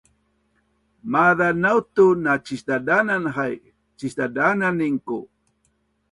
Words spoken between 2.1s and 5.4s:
na cisdadanan hai, cinisdadananin ku